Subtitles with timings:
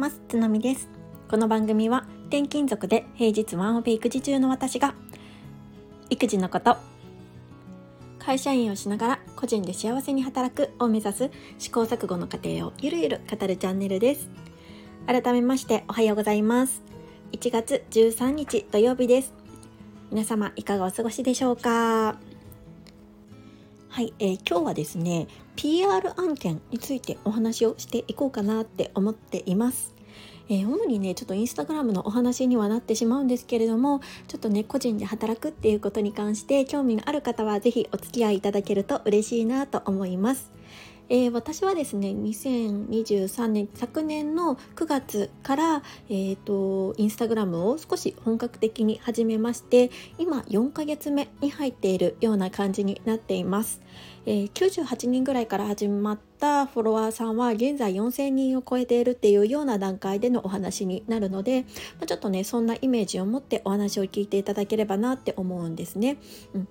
[0.00, 0.22] ます。
[0.28, 0.88] つのみです。
[1.28, 4.94] この番組は転勤族で平日ワンオペ育児中の私が
[6.08, 6.78] 育児のこと
[8.18, 14.30] 会社員をしながら個人で幸せに働くを目指す試行錯誤の過程をゆるゆる語るチャンネルです。
[15.06, 16.82] 改めましておはようございます。
[17.32, 19.34] 1月13日土曜日です。
[20.10, 22.16] 皆様いかがお過ごしでしょうか？
[23.90, 29.96] はい、えー、今日はですね PR 案件についてお話をしていこうかなって思っています。
[30.48, 40.52] えー、主にねちょっとインスタグラムのお話にはなってしまうんですけれどもちょっとね個人で働くっていうことに関して興味がある方は是非お付き合いいただけると嬉しいなと思います。
[41.12, 53.82] えー、私はですね2023年昨年の9月から、えーと、インスタグラムを少し本格的に始めまして今4ヶ月目に入っているような感じになっています、
[54.24, 66.18] えー、98人ぐらいから始まったフォロワーさんは現在4000人を超えているっていうような段階でのお話になるので、まあ、ちょっとねそんなイメージを持ってお話を聞いていただければなって思うんですね。
[66.54, 66.68] うん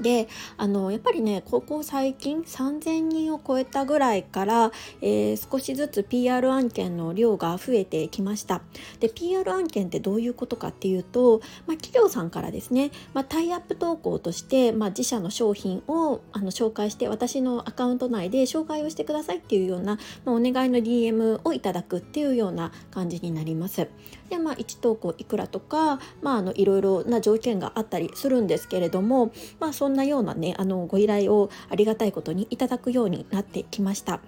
[0.00, 8.62] であのやっぱりねここ最近3,000人を超えたぐらいから、えー、少しずつ PR 案件の量が増えてきました。
[9.00, 23.88] で PR 案件ってどういうことかっていうと、まあ、企業さんからですね、まあ、タイアップ投稿として、まあ、自社の商品をあの紹介して私のアカウント内で紹介をしてくださいっていうような、まあ、お願いの DM をいただくっていうような感じになります。
[24.30, 34.20] でまあ1投稿いくらとか、まあ、あのいろいろな条件があったりするんですけれども、まあ、そんなようなねあのご依頼をありがたいことにいただくようになってきました。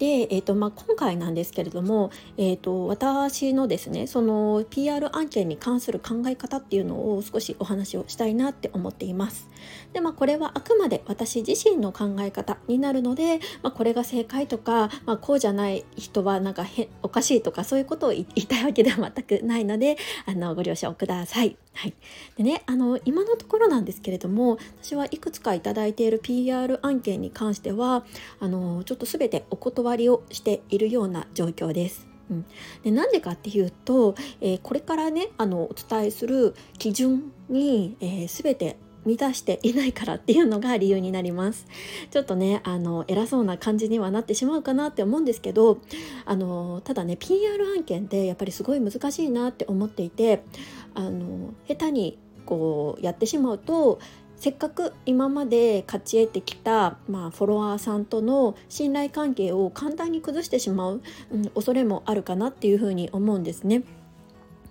[0.00, 9.48] で、えーとまあ、今回なんですけれども、えーと、私のですねその PR 案件に関する考え方っていうのを少しお話をしたいなって思っています。
[9.92, 21.56] でまあこれはあくまで私自身の考え方になるので、まあ、これが正解とか、まあ、こうじゃない人はなんかへおかしいとかそういうことを 言いたいわけでは全くないのであのご了承ください。
[21.74, 21.94] はい、
[22.36, 28.04] でねあの今のところなんですけれども私はいくつか頂いている PR 案件に関しては
[28.38, 32.06] あのちょっと全てお断りをしているような状況です。
[32.30, 32.46] うん、
[32.84, 41.66] でなんでかっていうと、えー、これからねあのお伝えする基準に、えー、全て満たしていないからっていうのが理由になります。
[42.10, 45.78] ちょっとねあの偉そうな感じにはなってしまうかなって思うんですけど
[46.24, 50.42] あのただね PR 案件ってやっぱりすごい難しいなって思っていて
[50.94, 54.00] あの下手にこうやってしまうと
[54.36, 63.82] せっかく今まで勝ち得てきた、まあ、フォロワーさんとの信頼関係を簡単に崩してしまう、うん、恐れもあるかなっていうふうに思うんですね。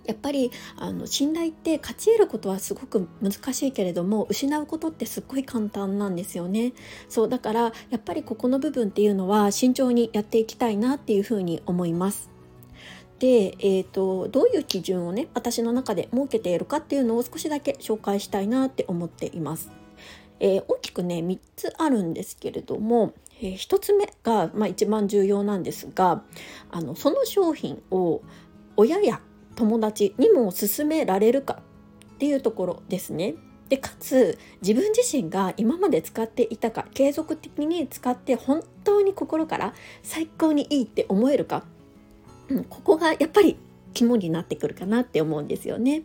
[0.06, 6.72] やっぱりあの信頼って勝ち得ることはすごく難しいけれども失うことってすっごい簡単なんですよね
[7.08, 12.30] そうだからやっぱりここの部分っていうのは慎重にやっていきたいなっていうふうに思います
[13.20, 19.70] で、えーと、どういう基準をね私の中で設けているかっていうのを少しだけ紹介したいなって思っています。
[20.40, 26.22] えー、大きくね3つあるんですけれども、えー、1つ目が、まあ、一番重要なんですが
[26.70, 28.22] あのその商品を
[28.76, 29.20] 親や
[29.54, 31.60] 友達にも勧められるか
[32.14, 33.34] っていうところですね。
[33.68, 41.64] でかつ自分自身が今まで使っていたか継続的に使って本当に心から最高にいいって思えるか
[42.50, 43.56] うん、ここがやっぱり
[43.94, 46.02] 肝になってくるかなって思うんですよね。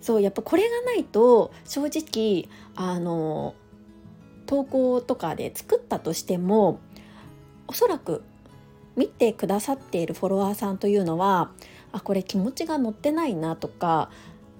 [0.00, 3.54] そうやっぱこれがないと正直あの
[4.46, 6.80] 投稿とかで作ったとしても
[7.68, 8.22] おそらく
[8.96, 11.50] 見てくださっているフォロワーさんというのは
[11.92, 14.10] あこれ気持ちが乗ってないなとか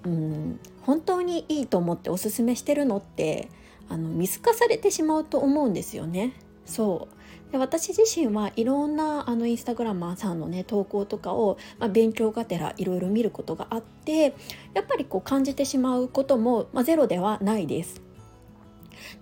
[0.04, 3.48] うん本当にいいと思っておすすめしてるのって
[3.88, 6.34] あの見透かされてしまうと思うんですよね。
[6.64, 7.19] そう
[7.52, 14.34] で私自身はいろんなあのインスタグラマーさんのね投稿とかを、まあ、勉強がてらいろいろ見ることがあって
[14.74, 18.10] やっぱりこう感じてしまうことも、まあ、ゼロではないです。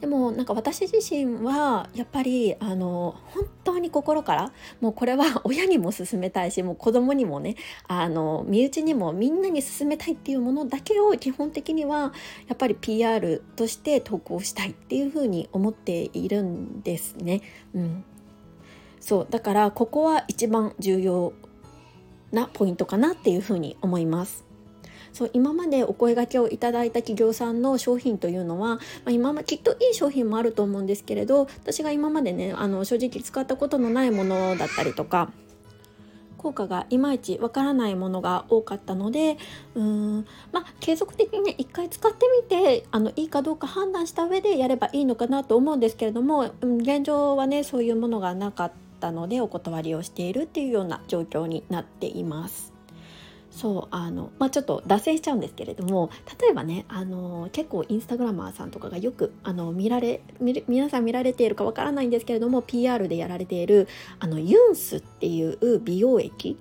[0.00, 7.56] でもなんか私自身はやっぱりあの本当に心からもうこれは親にも勧めたいしもう子供にもね
[7.87, 12.12] あの身内にもみんなに勧めたいっていうものだけを基本的には
[12.49, 17.43] やっぱり PR として投稿したいっていうふうに思っているんですね。
[17.75, 18.05] うん、
[19.08, 21.32] そうだからここは一番重要
[22.31, 24.44] なポイントかなっていうふうに思います。
[25.14, 35.32] そう今までお声がけをいただいた企業さんの商品というのは、まあ、今まきっといい商品もあると思うんですけれど私が今までねあの正直使ったことのないものだったりとか
[36.37, 39.38] 効果がいまいちわからないものが多かったので
[39.75, 52.75] うーんまあ継続的にね一回使ってみてあのいいかどうか判断した上でやればいいのかなと思うんですけれども、現状はねそういうものがなかったったのでお断りをしているっていうような状況になっています。
[53.50, 56.11] そうあの、まあ、ちょっと脱線しちゃうんですけれども
[56.41, 60.21] 例えばねあの結構インスタグラマーさんとかがよくあの見られ
[60.69, 63.89] 皆さん見られているかわからないんですけれども PR でやられている
[64.21, 66.59] あのユンスっていう美容液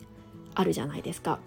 [0.56, 1.40] あるじゃないですか。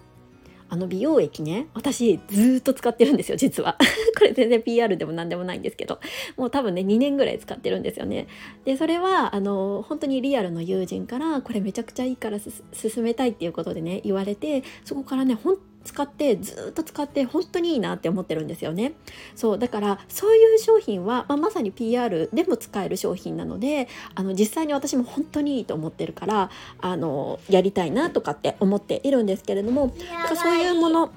[0.71, 3.77] あの美容液ね私ずっと使ってるんですよ実は。
[4.17, 5.99] これ全然 PR でも何でもないんですけど
[6.37, 8.27] もう多分ね2年ぐらい使ってるんですよね。
[8.63, 18.93] でそれはあの本当にリアルの友人からこれめちゃくちゃいいから進めたいっていうことでね言われてそこからね本使ってずっと使って本当にいいなって思ってるんですよね。
[19.35, 26.49] そうだからそういう商品は、まあ、まさに PR でも使える商品なのであの実際に私も本当にいいと思ってるから
[26.79, 29.93] あのやりたいなとかって思っているんですけれども
[30.35, 31.11] そういうもの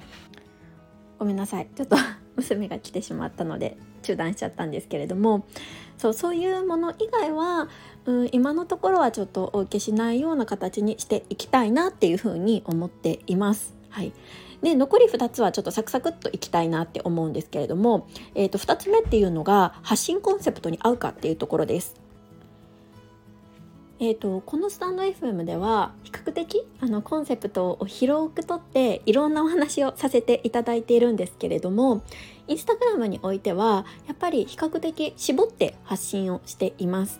[1.19, 1.67] ごめんなさい。
[1.75, 1.95] ちょっと
[2.35, 5.45] 娘が来てしまったので中断しちゃったんですけれども
[5.97, 7.69] そうそういうもの以外は、
[8.05, 13.75] うん、今のところはちょっとお受けしないような形にしていきたいなっていうふうに思っています。
[13.89, 14.11] はい、
[14.65, 22.01] で残り2つはちょっとサクサクっといきたいなって思うんですけれども、えー、と2つ目っていうのが発信コンセプトに合うかっていうところです。
[23.99, 32.03] えーと、このスタンド FM では比較的あのコンセプトを広くとっていろんなお話をさせていただいているんですけれども
[32.47, 37.19] インスタグラムにおいてはやっぱり比較的絞って発信をしています。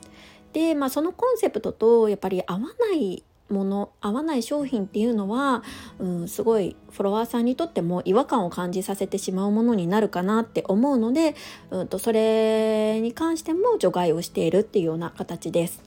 [0.52, 5.64] で、まあ、そのコンセプトとやっぱり合わないもの合わない商品っていうのは、
[6.00, 11.36] うん、すごいフォロワーさんにとっても違和感を感じさせてしまうものになるかなって思うので、
[11.70, 15.84] うんと、それに関しても除外をしているっていうような形です。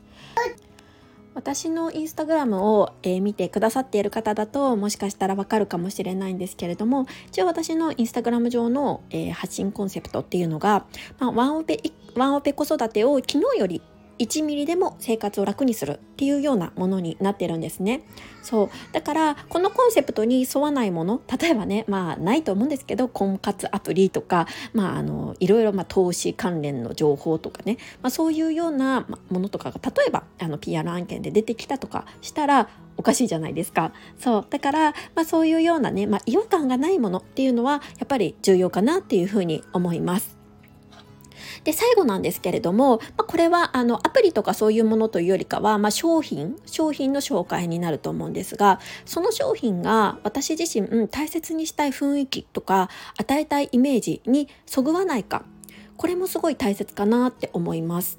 [1.39, 10.85] 私のインスタグラムを、え、見てくださっている方だともしかしたらわかるかもしれないんですけれども一応私のインスタグラム上の、え、発信コンセプトっていうのが、
[11.21, 11.81] まあ、ワンオペ
[12.17, 13.81] ワンオペ子育てを昨日より
[14.19, 18.03] 1ミリでも生活を楽にするっていうようなものになってるんですね。
[18.43, 32.69] そうだからこのコンセプトに沿わないもの例えばねまあないと思うんですけど婚活アプリとかまああのいろいろまあ投資関連の情報とかね、まあ、そういうようなものとかが例えばあの PR 案件で出てきたとかしたら
[32.99, 33.93] おかしいじゃないですか。
[34.19, 34.47] そう。
[34.51, 40.38] だから、まあそういうようなね、まあ違和感がないものっていうのは、やっぱり重要かなっていうふうに思います。
[41.69, 52.89] で、最後なんですけれども、まあ、これはあのアプリとかそういうものというよりかは、まあ、商品、商品の紹介になると思うんですが、その商品が私自身、うん、大切にしたい雰囲気とか
[53.19, 55.45] 与えたいイメージにそぐわないか、
[55.99, 58.19] これもすごい大切かなって思います。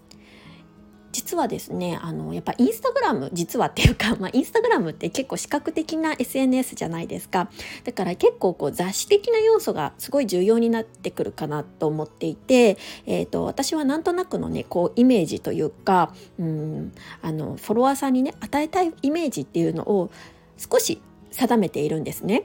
[1.11, 7.49] 実はですねあのやっぱインスタグラム実はっていうか、 まあ、インスタグラムって結構視覚的な SNS じゃないですか
[7.83, 16.91] だから結構こう雑誌的な要素がすごい重要になってくるかなと思っていて、えーと、私はなんとなくのねこうイメージというかうん
[17.21, 20.09] あのフォロワーさんにね与えたいイメージっていうのを
[20.57, 21.01] 少し
[21.31, 22.43] 定めているんですね。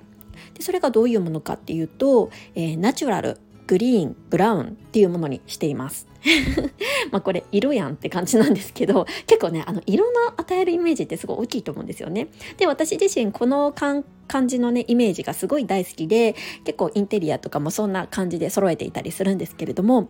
[0.54, 6.06] でそれがどういうものかっていうと、えー、ナチュラルグリーンブラウンっていうものにしています。
[7.10, 12.28] まあこれ色やんって感じなんですけど結構ねあの色の与えるイメージってすごい大きいと思うんですよね。
[12.56, 14.04] で私自身この感
[14.48, 16.34] じのねイメージがすごい大好きで
[16.64, 20.08] 結構インテリアとかもそんな感じで揃えていたりするんですけれども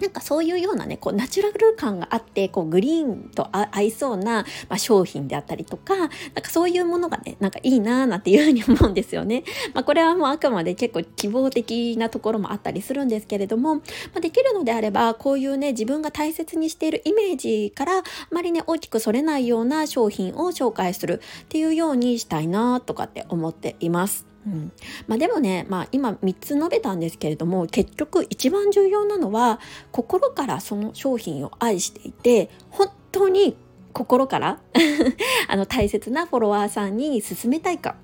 [0.00, 9.44] なんかそういうようなね、こうナチュラル感があって、こうグリーンと合いそうな、まあ、商品であったりとか、なんかそういうものがね、なんかいいなーなんていうふうに思うんですよね。
[9.74, 13.82] まあこれはもうあくまで結構希望的なところもあったりするんですけれども、ま
[14.16, 24.30] あ、できるのであれば、こういうね、自分が大切にしているイメージから、あまりね、大きくそれないような商品を紹介するっていうようにしたいなとかって思っています。
[24.46, 24.72] うん。
[25.06, 29.60] まあ、でもね、まあ、今3つ述べたんですけれども結局一番重要なのは
[29.92, 33.56] 心からその商品を愛していて本当に
[33.92, 34.60] 心から
[35.48, 37.96] あの大切なフォロワーさんに勧めたいか、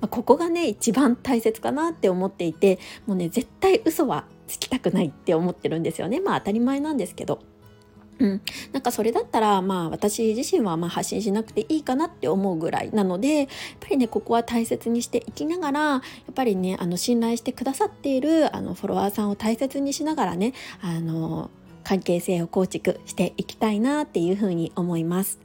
[0.00, 6.20] まあ、ここがね一番大切かなって思っていてもうね絶対嘘はつきたくないって思ってるんですよね。
[6.20, 7.40] まあ当たり前なんですけど。
[8.22, 8.40] うん、
[8.72, 13.48] なんかそれだったらまあ私自身はま発信しなくていいかなって思うぐらいなのでやっ
[13.80, 16.00] ぱりねここは大切にしていきながらやっ
[16.32, 21.50] ぱりねあの信頼してくださっているあのフォロワーさんを大切にしながらねあの
[21.84, 25.38] 関係性を構築していきたいなっていうふうに思います。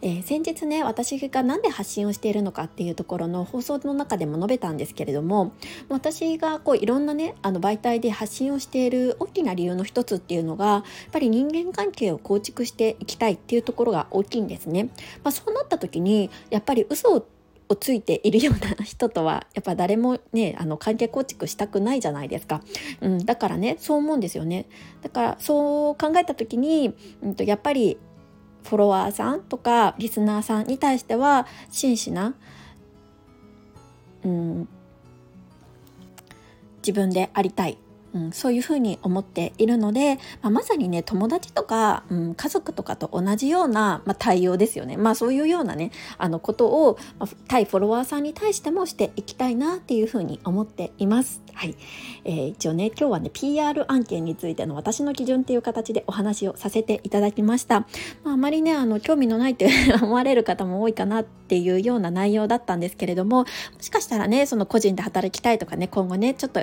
[0.00, 5.52] えー、先日ね私が何で発信をしているのかっていうところの放送の中でも述べたんですけれども
[5.88, 14.90] 私がこういろんなねあの媒体で発信をしている大きな理由の一つっていうのがやっぱり人間関係を構築していきたいっていうところが大きいんですね。
[15.24, 17.26] まあ、そうなった時にやっぱり嘘を
[17.68, 22.62] をついているような人とはやっぱ誰もね あの関係構築したくないじゃないですか、
[23.00, 24.66] うん、だからねそう思うんですよね。
[25.02, 27.98] だからそう考えた時に、うん、とやっぱり
[28.64, 32.34] フォロワーさんとかリスナーさんに対しては真摯な、
[34.24, 34.68] うん、
[36.78, 37.78] 自分でありたい。
[38.18, 51.42] うん、そういうふうに思っているので、まあ、まさにね友達とか、うん、家族とかと同じような、まあ、対応ですよね、まあ、そういうようなねあのことを、まあ、対フォロワーさんに対してもしていきたいなっていうふうに思っています。
[51.54, 51.74] はい
[52.24, 57.80] えー、一応ね今日はね PR 案件についての私の基準っていう形でお話をさせていただきました。
[58.22, 59.68] まあ、あまりねあの興味のないって
[60.00, 63.46] 思われる方も多いかなっていうような内容だったんですけれどもも
[63.80, 66.62] しかしたらねその個人で働きたいとかね今後ねちょっと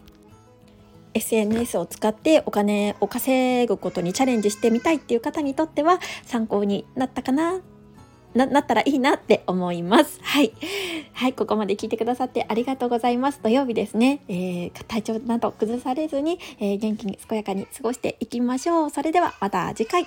[1.16, 7.62] SNS を使ってお金を稼ぐことにチャレンジしてみたいっていう方にとっては参考になったかな
[8.36, 10.20] ななったらいいなって思います。
[10.22, 10.52] はい。
[11.14, 13.40] はい、ここまで聞いてくださってありがとうございます。
[13.42, 18.90] 土曜日ですね、えー、体調など崩されずに、えー、元気に健やかに過ごしていきましょう。
[18.90, 20.06] それではまた次回。